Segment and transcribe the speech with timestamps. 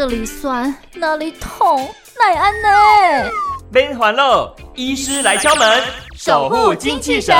[0.00, 1.86] 这里酸，那里痛，
[2.18, 3.30] 奈安呢？
[3.70, 5.82] 免烦恼，医师来敲门，
[6.16, 7.36] 守护精气神。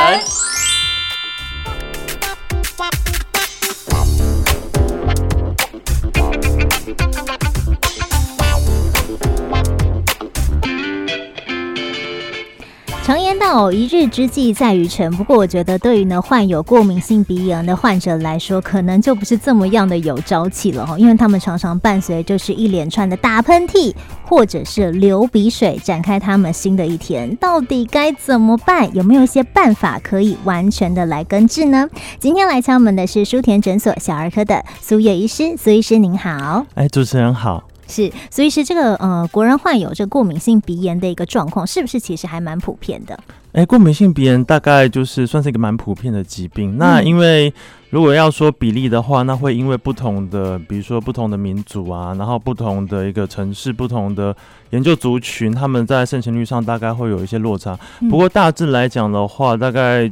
[13.11, 15.11] 常言道，一日之计在于晨。
[15.17, 23.93] 不过，我觉得对于呢患有过敏性鼻炎的患者来说，可能就不是这么样的有朝气了哈，因为他们常常伴随就是一连串的打喷嚏
[24.25, 27.35] 或者是流鼻水，展开他们新的一天。
[27.35, 28.89] 到底该怎么办？
[28.95, 31.89] 有没有一些办法可以完全的来根治呢？
[32.21, 36.65] 今天来敲门的是舒田诊所小儿科的苏叶医师，苏医师您好。
[36.75, 37.65] 哎，主持人好。
[37.91, 43.19] 是，所以是这个呃，国人患有这个过敏性鼻炎的一个状况，是不是其实还蛮普遍的？
[43.53, 46.79] 哎，过敏性鼻炎大概就是算是一个蛮普遍的疾病。
[46.79, 47.53] 那因为
[47.91, 54.35] 如果要说比例的话，那会因为不同的，比如说不同的民族啊，然后不同的一个城市、不同的
[54.71, 57.77] 研究族群，他们在盛行率上大概会有一些落差。
[58.09, 60.11] 不过大致来讲的话，大概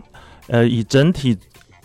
[0.48, 1.38] 呃以整体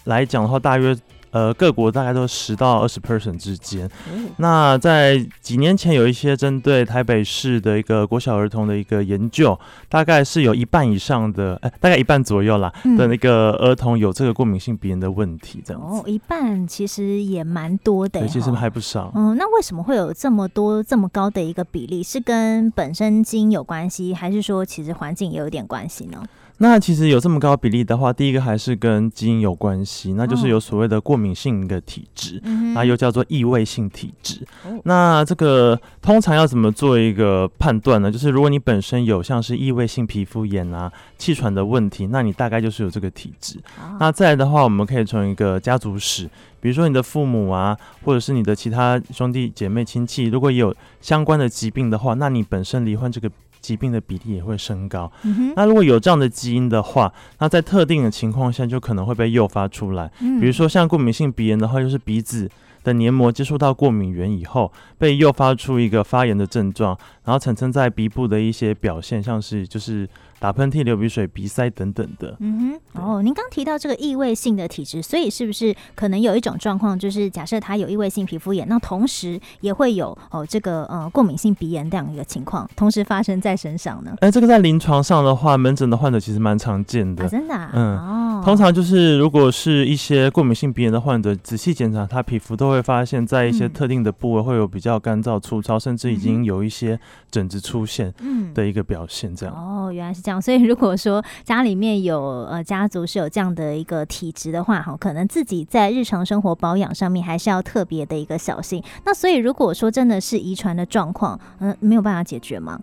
[0.05, 0.97] 来讲的话，大约。
[1.33, 3.89] 呃，各国大概都十到二十 percent 之间。
[4.09, 4.29] 嗯。
[4.37, 15.97] 那在几年前有一些针对台北市的一个国小儿童的一个研究，大概是有一半以上的，哎，大概一半左右啦的那个儿童有这个过敏性鼻炎的问题，这样子。
[15.97, 18.19] 哦，一半其实也蛮多的。
[18.21, 19.11] 对，其实还不少。
[19.15, 22.03] 嗯，那为什么会有这么多这么高的一个比例？
[22.03, 26.23] 是跟本身基因有关系，还是说其实环境也有点关系呢？
[26.63, 32.41] 那其实有这么高比例的话，第一个还是跟基因有关系，那就是有所谓的过敏性的体质，
[32.73, 34.47] 那、哦、又叫做异位性体质。
[34.65, 38.09] 嗯、那这个通常要怎么做一个判断呢？
[38.09, 43.59] 就是如果你本身有像是异位性皮肤炎啊、气喘的问题，那你大概就是有这个体质。
[43.77, 46.29] 哦、那再来的话，我们可以从一个家族史，
[46.61, 53.29] 比如说你的父母啊，或者是你的其他兄弟姐妹亲戚，如果有相关的疾病的话，那你本身罹患这个。
[53.63, 55.11] 疾病的比例也会升高。
[55.23, 55.53] 嗯。
[55.55, 60.11] 那如果有这样的基因的话，那在特定的情况下就可能会被诱发出来。
[60.19, 60.39] 嗯。
[60.39, 62.47] 比如说像过敏性鼻炎的话，就是鼻子
[62.83, 70.07] 的黏膜接触到过敏源以后，被诱发出一个发炎的症状，然后产生在鼻部的一些表现，像是就是。
[70.39, 72.35] 打喷嚏、流鼻水、鼻塞等等的。
[72.39, 84.11] 嗯哼，哦，您刚提到这个异位性的体质，所以是不是可能有一种状况，就是假设他有异位性皮肤炎，那同时也会有哦这个呃过敏性鼻炎这样一个情况，同时发生在身上呢？
[84.19, 87.23] 哎、欸，这个在临床上的话，门诊的患者其实蛮常见的。
[87.23, 87.71] 啊、真的、啊？
[87.73, 96.99] 嗯，哦，通常就是如果是一些过敏性鼻炎的患者，仔细检查他皮肤，都会发现，在一些特定的部位会有比较干燥、粗糙，甚至已经有一些
[97.31, 98.13] 疹子出现
[98.53, 99.35] 的一个表现。
[99.35, 99.87] 这样、嗯。
[99.87, 100.41] 哦，原来是这样。
[100.41, 108.83] 所以，如果说家里面有呃家族是有这样的一个体质的话，哈，可能自己在日常生活保养上面还是要特别的一个小心。
[109.05, 112.79] 那所以，如果说真的是遗传的状况，嗯、呃，没有办法解决吗？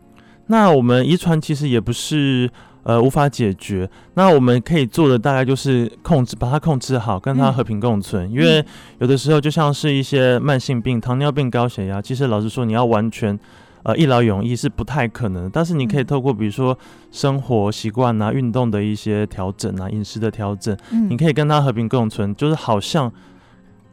[0.46, 2.50] 那我们遗传其实也不是
[2.82, 3.88] 呃无法解决。
[4.14, 8.28] 那我们可以做的大概就是控制，把它控制好，跟它和平共存。
[8.28, 8.64] 嗯、因为
[8.98, 13.38] 有的时候就像是一些慢性病，糖尿病、高血压，其实老实说，你要完全。
[13.82, 16.78] 呃，一劳永逸是不太可能，但是你可以透过比如说
[17.10, 23.12] 生活习惯啊、运动的一些调整啊、饮食的调整，嗯，你可以跟他和平共存，就是好像。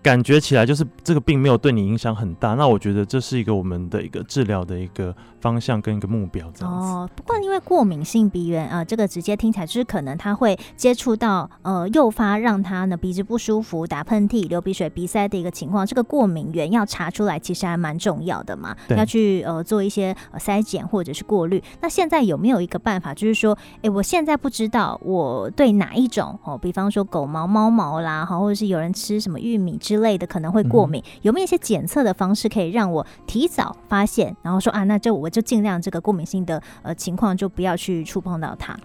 [0.04, 6.88] 感觉起来就是这个病没有对你影响很大，那我觉得这是一个我们的一个治疗的一个方向跟一个目标这样子。
[6.88, 15.86] 哦，不过因为过敏性鼻炎啊，呃，这个直接听起来就是可能他会接触到呃诱发让他呢鼻子不舒服、打喷嚏、流鼻水、鼻塞的一个情况。
[15.86, 21.64] 这个过敏源要查出来其实还蛮重要的嘛，要去呃做一些呃筛检或者是过滤。
[21.82, 38.78] 那现在有没有一个办法，就是说，哎，我现在不知道我对哪一种哦，比方说狗毛、猫毛啦，哈，或者是有人吃什么玉米之类的可能会过敏，嗯、有没有一些检测的方式可以让我提早发现，然后说啊，那这我就尽量这个过敏性的呃情况就不要去触碰到它。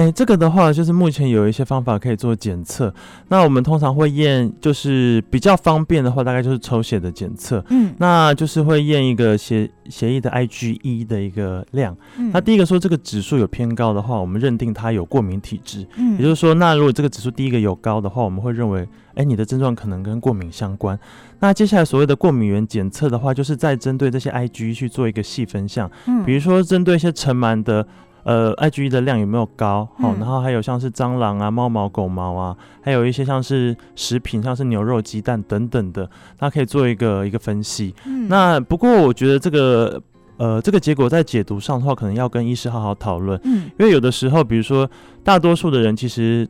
[0.00, 2.92] 哎、欸，这个的话就是目前有一些方法可以做检测。
[3.28, 7.62] 那我们通常会验，就是比较方便的话，大概就是抽血的检测。
[7.68, 11.94] 嗯，那就是会验一个血血液的 IgE 的一个量。
[12.16, 15.86] 嗯，那第一个说这个指数有偏高的话，我们认定它有过敏体质。
[15.98, 20.98] 嗯，也就是说，那如果这个指数第一个有高的话，我们会认为，哎、欸，你的症状可能跟过敏相关。
[21.40, 25.90] 那接下来所谓的过敏原检测的话，就是在针对这些 IgE 去做一个细分项。
[26.06, 27.86] 嗯，比如说针对一些尘螨的。
[28.30, 29.88] 呃，IgE 的量有没有高？
[29.98, 37.92] 好、嗯，然后还有像是蟑螂啊、猫毛、狗毛啊，还有一些像是食品，像是牛肉、鸡蛋等等的，它可以做一个一个分析。
[38.06, 40.00] 嗯，那不过我觉得这个
[40.36, 43.36] 呃这个结果在解读上的话，可能要跟医师好好讨论。
[43.42, 44.88] 嗯，因为有的时候，比如说
[45.24, 46.48] 大多数的人其实。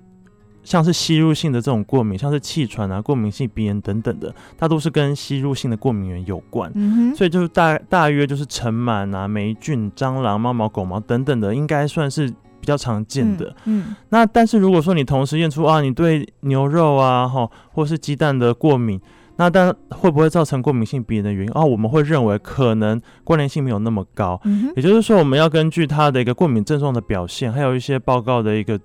[0.63, 6.71] 像是吸入性的这种过敏，像是气喘啊、过敏性鼻炎等等的，它都是跟吸入性的过敏源有关。
[7.17, 13.47] 所以就是大大约就是尘螨啊、霉菌、蟑螂、猫毛、狗毛等等的，应该算是比较常见的。
[13.65, 19.01] 嗯，嗯，那但是如果说你同时验出啊，你对牛肉啊、哈或是鸡蛋的过敏，
[19.37, 21.65] 那但会不会造成过敏性鼻炎的原因啊？
[21.65, 24.39] 我们会认为可能关联性没有那么高。
[24.45, 28.79] 嗯，也就是说，我们要根据它的一个过敏症状的表现，还有一些报告的一个。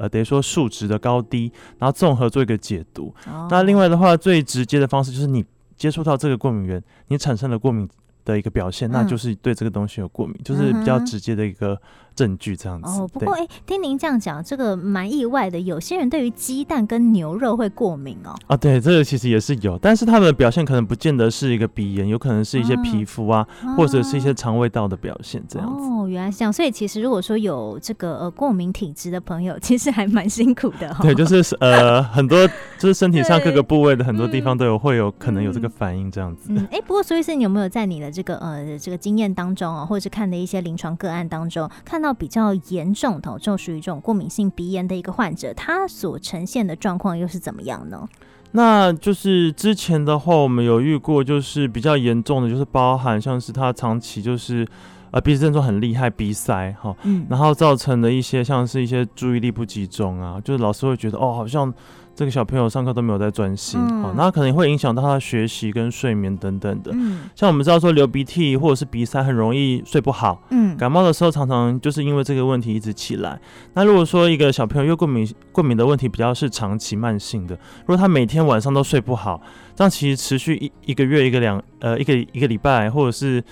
[0.00, 3.14] 呃，等于说数值的高低，然后综合做一个解读。
[3.26, 3.48] Oh.
[3.50, 5.44] 那另外的话，最直接的方式就是你
[5.76, 7.88] 接触到这个过敏源，你产生了过敏
[8.24, 11.80] 的一个表现，嗯、那就是对这个东西有过敏，就是比较直接的一个。
[12.20, 15.58] 证据这样子哦，不过哎，听您这样讲，这个蛮意外的。
[15.58, 18.36] 有些人对于鸡蛋跟牛肉会过敏哦。
[18.46, 25.88] 啊，对，这个其实也是有，但是他们的表现可能不见得是一个鼻炎，有可能是一些皮肤啊，啊或者是一些肠胃道的表现这样子。
[25.88, 26.52] 哦，原来是这样。
[26.52, 30.96] 所以其实如果说有这个呃过敏体质的朋友，其实还蛮辛苦的、哦。
[31.00, 32.46] 对，就是 呃很多
[32.78, 36.52] 就是身体上各个部位的很多地方都有、嗯、会有可能有这个反应这样子。
[36.70, 48.08] 哎、嗯，不过苏医生，你有没有在你的这个呃这个经验当中啊，或者是看的一些临床个案当中，看比较严重的就属于这种过敏性鼻炎的一个患者，他所呈现的状况又是怎么样呢？
[48.52, 54.66] 那就是之前的话，我们有遇过，就是比较严重的，就是包含像是他长期就是
[55.10, 61.72] 呃鼻子症状很厉害，鼻塞哈，嗯，然后造成的一些像是一些注意力不集中啊，就是老师会觉得哦，好像。
[62.12, 66.90] 这个小朋友上课都没有在专心，嗯、哦，那可能会影响到他的学习跟睡眠等等的。
[66.92, 73.40] 嗯，像我们知道说流鼻涕或者是鼻塞很容易睡不好，嗯，感冒的时候常常就是因为这个问题一直起来。
[73.72, 77.54] 那如果说一个小朋友又过敏，过敏的问题比较是长期慢性的，
[77.86, 79.40] 如果他每天晚上都睡不好，
[79.74, 83.42] 这样其实持续一一个月、一个两呃一个一个礼拜或者是。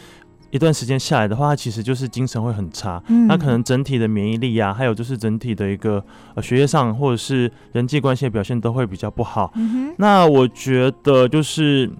[0.51, 6.03] 一段时间下来的话，它其实就是精神会很差，嗯，那可能整体的免疫力啊，还有就是整体的一个
[6.35, 9.53] 呃学业上或者是人际关系的表现都会比较不好。
[9.57, 11.91] 嗯，那我觉得就是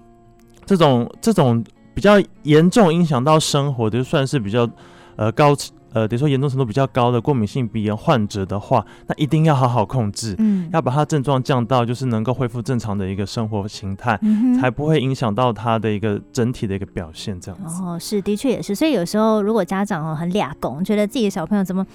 [0.65, 1.63] 这种这种
[1.93, 4.69] 比较严重影响到生活的，就算是比较
[5.15, 5.55] 呃高。
[5.93, 17.81] 呃，等于说严重程度比较高的过敏性鼻炎患者的话，那一定要好好控制，嗯，要把他症状降到就是能够恢复正常的一个生活形态，嗯，才不会影响到他的一个整体的一个表现这样子。
[17.83, 18.75] 哦，是，的确也是。
[18.75, 21.85] 所以有时候如果家长哦很俩拱，觉得自己的小朋友怎么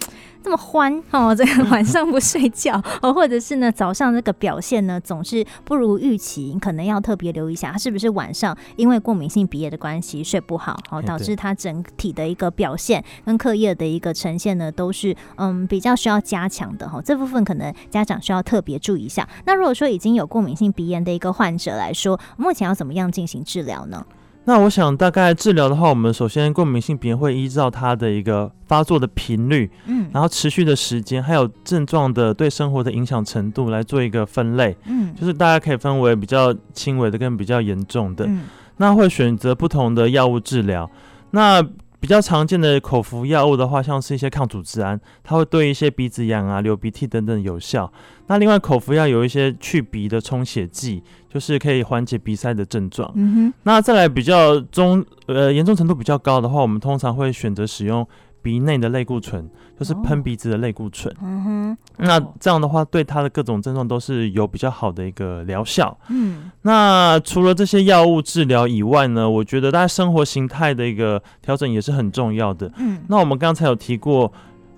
[0.43, 13.84] 这么欢哦，这个 晚上不睡觉哦，或者是呢早上这个表现呢总是不如预期，你可能要特别留意一下，他是不是晚上因为过敏性鼻炎的关系睡不好，哦，导致他整体的一个表现跟课业的。
[13.85, 19.29] 的一个呈现呢，都是嗯比较需要加强的哈，这部分可能家长需要特别注意一下。
[19.45, 24.07] 那如果说已经有过敏性鼻炎的一个患者来说，目前要怎么样进行治疗呢？
[24.47, 38.43] 那我想大概治疗的话，我们首先过敏性鼻炎会依照它的一个发作的频率，嗯，然后持续的时间，还有症状的对生活的影响程度来做一个分类，嗯，就是大家可以分为比较轻微的跟比较严重的，嗯，
[38.77, 40.91] 那会选择不同的药物治疗，
[41.31, 41.63] 那。
[42.05, 47.91] 比较常见的口服药物的话，像是一些抗组织胺，它会对一些鼻子痒啊、流鼻涕等等有效。
[48.27, 53.11] 那另外口服药有一些去鼻的充血剂，就是可以缓解鼻塞的症状。
[53.15, 53.55] 嗯哼。
[53.63, 58.07] 那再来比较中呃严重程度比较高的话，我们通常会选择使用。
[58.45, 59.49] 鼻内的类固醇
[59.79, 65.97] 就是喷鼻子的类固醇，嗯哼，那这样的话对它的各种症状都是有比较好的一个疗效。
[66.11, 72.71] 嗯，那除了这些药物治疗以外呢，我觉得大家生活形态的一个调整也是很重要的。
[72.77, 74.31] 嗯，那我们刚才有提过，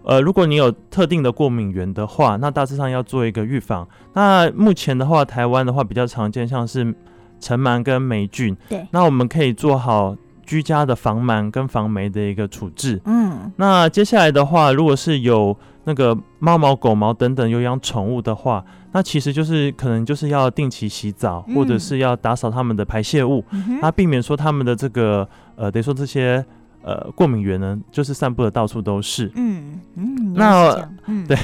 [0.04, 3.86] 呃，如果你有特定的过敏源的话，那大致上要做一个预防。
[4.14, 6.94] 那目前的话，台湾的话比较常见像是
[7.40, 10.16] 尘螨跟霉菌，对，那我们可以做好。
[10.46, 13.00] 居家的防螨跟防霉的一个处置。
[13.04, 26.44] 嗯，那接下来的话，如果是有那个猫毛、狗毛等等有养宠物的话，那其实就是可能就是要定期洗澡，嗯、或者是要打扫它们的排泄物，嗯、那避免说它们的这个呃，等于说这些
[26.82, 29.30] 呃过敏源呢，就是散布的到处都是。
[29.34, 31.36] 嗯嗯，那嗯 对，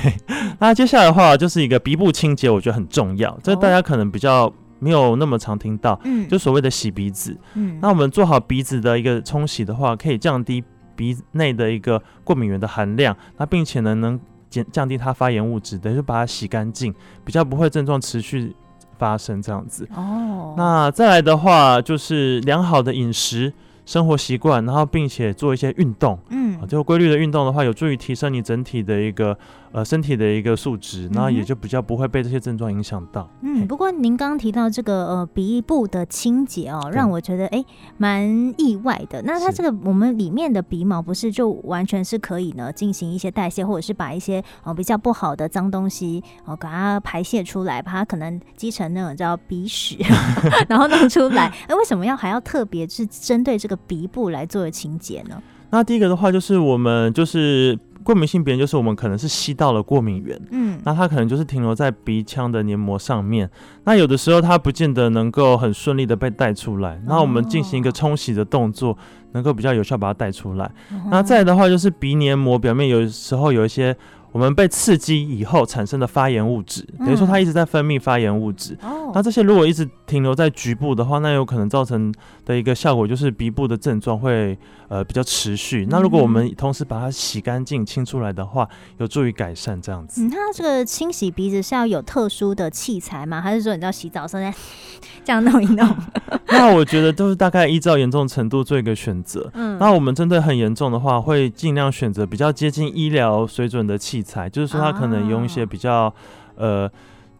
[0.59, 4.53] 那接下来的话就是一个鼻部清洁，我觉得很重要，这大家可能比较。
[4.83, 10.63] 没有那么常听到，嗯，就所谓的洗鼻子，嗯，那我们做好鼻子的一个冲洗的话，可以降低
[10.97, 14.19] 鼻内的一个过敏源的含量，那并且呢能
[14.51, 16.93] 减降低它发炎物质，等于把它洗干净，
[17.25, 18.55] 比较不会症状持续
[18.99, 19.89] 发生这样子。
[19.95, 23.53] 哦，那再来的话就是良好的饮食
[23.87, 29.37] 生活习惯，然后并且做一些运动，嗯，嗯，就规律的运动的话，有助于提升你整体的一个
[29.73, 33.29] 呃身体的一个素质，那也就比较不会被这些症状影响到。
[33.43, 37.65] 嗯，不过您刚刚提到这个呃鼻部的清洁哦，让我觉得哎
[37.99, 39.23] 蛮意外的。
[39.23, 49.97] 那它这个我们里面的鼻毛不是就完全是可以呢进行一些代谢，或者是把一些呃比较不好的脏东西哦给它排泄出来，把它可能积成那种叫鼻屎，
[50.69, 51.53] 然后弄出来。
[51.67, 55.43] 哎，为什么要还要特别是针对这个鼻部来做清洁呢？
[55.73, 63.51] 那第一个的话，就是我们就是过敏性鼻炎，就是我们可能是吸到了过敏源，嗯，那它可能就是停留在鼻腔的黏膜上面。
[63.85, 68.97] 那有的时候它不见得能够很顺利的被带出来，那我们进行一个冲洗的动作，
[69.33, 70.71] 能够比较有效把它带出来。
[71.11, 73.97] 那再的话，就是鼻黏膜表面有时候有一些。
[74.33, 78.77] 我们被刺激以后产生的发炎物质，等于说它一直在分泌发炎物质。
[78.83, 82.13] 哦，那这些如果一直停留在局部的话，那有可能造成
[82.45, 84.59] 的一个效果就是鼻部的症状会
[84.89, 85.87] 呃比较持续。
[85.91, 88.67] 那如果我们同时把它洗干净清出来的话，
[88.99, 90.23] 有助于改善这样子。
[90.23, 93.41] 嗯，它这个清洗鼻子是要有特殊的器材吗？
[93.41, 94.43] 还是说你要洗澡时候
[95.25, 95.97] 这样弄一弄？
[96.49, 99.51] 那我觉得都是大概依照严重程度做一个选择。
[99.55, 104.49] 嗯，那我们针对很严重的话，会尽量选择比较接近医疗水准的器材。
[104.49, 106.15] 就是说，他可能用一些比较
[106.55, 106.91] 呃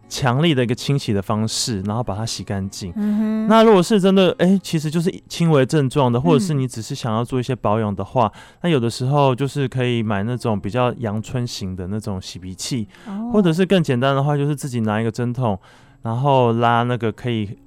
[0.09, 2.93] 强力的一个清洗的方式，然后把它洗干净。
[2.95, 15.57] 嗯、那如果是真的，哎、欸，其实就是轻微症状的，或者是你只是想要做一些保养的话，嗯，那有的时候就是可以买那种比较阳春型的那种洗鼻器，哦，或者是更简单的话，就是自己拿一个针筒，
[16.03, 17.57] 然后拉那个可以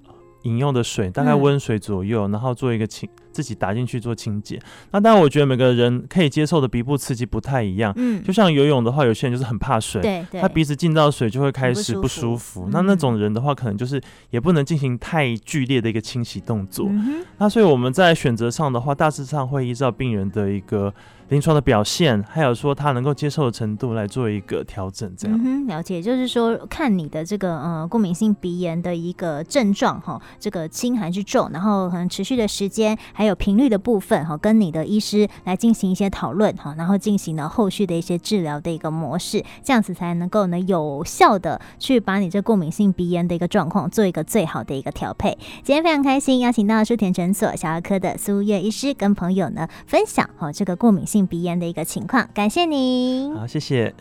[0.42, 3.08] 饮用的水，大概温水左右，嗯，然后做一个清。
[3.36, 4.58] 自己打进去做清洁，
[4.92, 7.92] 那当然我觉得每个人可以接受的鼻部刺激不太一样。
[7.96, 12.62] 嗯，就像游泳的话，有些人就是很怕水，对，对，他鼻子进到水就会开始不舒服。
[12.62, 14.00] 舒服，那那种人的话，可能就是
[14.30, 16.86] 也不能进行太剧烈的一个清洗动作。
[16.88, 17.22] 嗯。
[17.36, 20.90] 那所以我们在选择上的话，大致上会依照病人的一个
[21.28, 25.14] 临床的表现，还有说他能够接受的程度来做一个调整。
[25.14, 25.38] 这样。
[25.44, 33.25] 嗯，了解，就是说看你的这个呃过敏性鼻炎的一个症状哈，这个轻还是重，然后可能持续的时间还。
[33.26, 45.36] 还有频率的部分哈，跟你的医师来进行一些讨论哈，然后进行了后续的一些治疗的一个模式，这样子才能够呢有效的去把你这过敏性鼻炎的一个状况做一个最好的一个调配。
[45.64, 53.34] 今天非常开心邀请到舒田诊所小儿科的苏岳医师跟朋友呢分享哈这个过敏性鼻炎的一个情况，感谢您。
[53.34, 53.92] 好，谢谢。